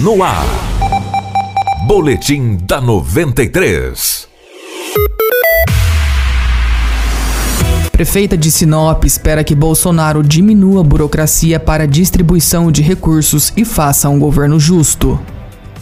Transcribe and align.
no 0.00 0.22
ar. 0.22 0.46
Boletim 1.86 2.56
da 2.62 2.80
93. 2.80 4.26
Prefeita 7.92 8.34
de 8.34 8.50
Sinop 8.50 9.04
espera 9.04 9.44
que 9.44 9.54
Bolsonaro 9.54 10.22
diminua 10.22 10.80
a 10.80 10.84
burocracia 10.84 11.60
para 11.60 11.86
distribuição 11.86 12.72
de 12.72 12.80
recursos 12.80 13.52
e 13.54 13.62
faça 13.62 14.08
um 14.08 14.18
governo 14.18 14.58
justo. 14.58 15.20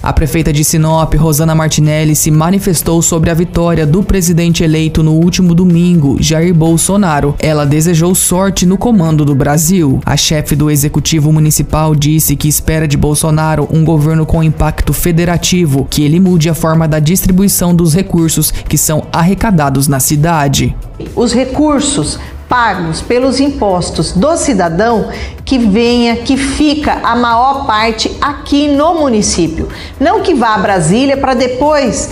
A 0.03 0.13
prefeita 0.13 0.53
de 0.53 0.65
Sinop, 0.65 1.15
Rosana 1.15 1.55
Martinelli, 1.55 2.15
se 2.15 2.31
manifestou 2.31 3.03
sobre 3.03 3.31
a 3.31 3.35
vitória 3.35 3.85
do 3.85 4.03
presidente 4.03 4.63
eleito 4.63 5.03
no 5.03 5.13
último 5.13 5.55
domingo, 5.55 6.17
Jair 6.21 6.55
Bolsonaro. 6.55 7.35
Ela 7.39 7.67
desejou 7.67 8.15
sorte 8.15 8.65
no 8.65 8.79
comando 8.79 9.25
do 9.25 9.35
Brasil. 9.35 10.01
A 10.07 10.17
chefe 10.17 10.55
do 10.55 10.71
executivo 10.71 11.33
municipal 11.33 11.95
disse 11.95 12.37
que 12.37 12.49
espera 12.49 12.87
de 12.87 12.97
Bolsonaro 12.97 13.69
um 13.71 13.85
governo 13.85 14.25
com 14.25 14.43
impacto 14.43 14.93
federativo, 14.93 15.87
que 15.91 16.03
ele 16.03 16.21
mude 16.21 16.49
a 16.49 16.55
forma 16.55 16.87
da 16.87 17.01
distribuição 17.01 17.75
dos 17.75 17.93
recursos 17.93 18.51
que 18.51 18.79
são 18.79 19.05
arrecadados 19.13 19.89
na 19.89 19.99
cidade. 19.99 20.77
Os 21.15 21.33
recursos 21.33 22.19
pagos 22.49 23.01
pelos 23.01 23.39
impostos 23.39 24.13
do 24.13 24.37
cidadão 24.37 25.11
que 25.45 25.59
venha, 25.59 26.17
que 26.17 26.37
fica 26.37 27.01
a 27.03 27.15
maior 27.15 27.67
parte 27.67 28.17
aqui 28.21 28.69
no 28.69 28.95
município. 28.95 29.69
Não 30.01 30.23
que 30.23 30.35
vá 30.35 30.55
a 30.55 30.59
Brasília 30.59 31.17
para 31.17 31.35
depois 31.35 32.11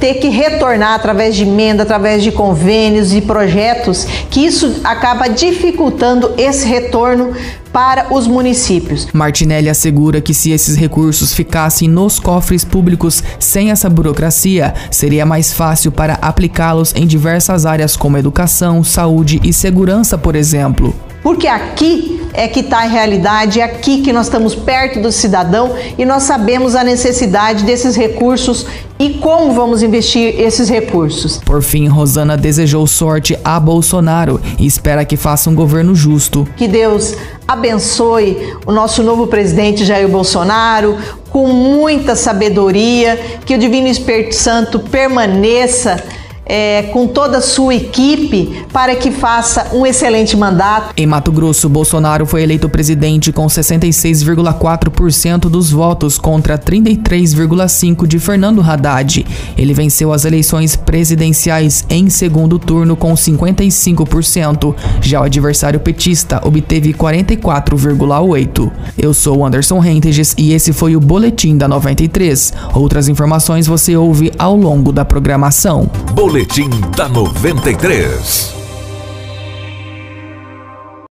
ter 0.00 0.14
que 0.14 0.28
retornar 0.28 0.94
através 0.94 1.34
de 1.34 1.42
emenda, 1.42 1.82
através 1.82 2.22
de 2.22 2.30
convênios 2.30 3.12
e 3.12 3.20
projetos, 3.20 4.06
que 4.30 4.44
isso 4.44 4.80
acaba 4.84 5.28
dificultando 5.28 6.32
esse 6.36 6.66
retorno 6.66 7.32
para 7.72 8.14
os 8.14 8.28
municípios. 8.28 9.08
Martinelli 9.12 9.68
assegura 9.68 10.20
que 10.20 10.32
se 10.32 10.52
esses 10.52 10.76
recursos 10.76 11.34
ficassem 11.34 11.88
nos 11.88 12.20
cofres 12.20 12.64
públicos 12.64 13.22
sem 13.38 13.70
essa 13.72 13.90
burocracia, 13.90 14.72
seria 14.90 15.26
mais 15.26 15.52
fácil 15.52 15.90
para 15.90 16.14
aplicá-los 16.14 16.94
em 16.94 17.06
diversas 17.06 17.66
áreas 17.66 17.96
como 17.96 18.16
educação, 18.16 18.84
saúde 18.84 19.40
e 19.42 19.52
segurança, 19.52 20.16
por 20.16 20.36
exemplo. 20.36 20.94
Porque 21.24 21.48
aqui 21.48 22.20
é 22.34 22.46
que 22.46 22.60
está 22.60 22.80
a 22.80 22.86
realidade, 22.86 23.60
é 23.60 23.64
aqui 23.64 24.02
que 24.02 24.12
nós 24.12 24.26
estamos 24.26 24.54
perto 24.54 25.00
do 25.00 25.10
cidadão 25.10 25.74
e 25.96 26.04
nós 26.04 26.24
sabemos 26.24 26.74
a 26.74 26.84
necessidade 26.84 27.64
desses 27.64 27.96
recursos 27.96 28.66
e 28.98 29.14
como 29.14 29.54
vamos 29.54 29.82
investir 29.82 30.38
esses 30.38 30.68
recursos. 30.68 31.38
Por 31.38 31.62
fim, 31.62 31.88
Rosana 31.88 32.36
desejou 32.36 32.86
sorte 32.86 33.38
a 33.42 33.58
Bolsonaro 33.58 34.38
e 34.58 34.66
espera 34.66 35.02
que 35.02 35.16
faça 35.16 35.48
um 35.48 35.54
governo 35.54 35.94
justo. 35.94 36.46
Que 36.58 36.68
Deus 36.68 37.14
abençoe 37.48 38.54
o 38.66 38.70
nosso 38.70 39.02
novo 39.02 39.26
presidente 39.26 39.82
Jair 39.82 40.08
Bolsonaro 40.08 40.98
com 41.30 41.48
muita 41.48 42.14
sabedoria, 42.14 43.18
que 43.46 43.54
o 43.54 43.58
Divino 43.58 43.88
Espírito 43.88 44.34
Santo 44.34 44.78
permaneça 44.78 46.04
é, 46.46 46.82
com 46.92 47.06
toda 47.06 47.38
a 47.38 47.40
sua 47.40 47.74
equipe 47.74 48.64
para 48.72 48.94
que 48.94 49.10
faça 49.10 49.68
um 49.72 49.86
excelente 49.86 50.36
mandato. 50.36 50.92
Em 50.96 51.06
Mato 51.06 51.32
Grosso, 51.32 51.68
Bolsonaro 51.68 52.26
foi 52.26 52.42
eleito 52.42 52.68
presidente 52.68 53.32
com 53.32 53.46
66,4% 53.46 55.40
dos 55.48 55.70
votos 55.70 56.18
contra 56.18 56.58
33,5% 56.58 58.06
de 58.06 58.18
Fernando 58.18 58.60
Haddad. 58.60 59.24
Ele 59.56 59.72
venceu 59.74 60.12
as 60.12 60.24
eleições 60.24 60.76
presidenciais 60.76 61.84
em 61.88 62.10
segundo 62.10 62.58
turno 62.58 62.96
com 62.96 63.14
55%. 63.14 64.74
Já 65.00 65.20
o 65.20 65.24
adversário 65.24 65.80
petista 65.80 66.40
obteve 66.44 66.92
44,8%. 66.92 68.70
Eu 68.96 69.14
sou 69.14 69.44
Anderson 69.44 69.78
Rentes 69.78 70.34
e 70.36 70.52
esse 70.52 70.72
foi 70.72 70.96
o 70.96 71.00
Boletim 71.00 71.56
da 71.56 71.68
93. 71.68 72.52
Outras 72.74 73.08
informações 73.08 73.66
você 73.66 73.96
ouve 73.96 74.32
ao 74.38 74.56
longo 74.56 74.92
da 74.92 75.04
programação. 75.04 75.90
Boletim 76.34 76.70
da 76.96 77.08
93. 77.08 78.63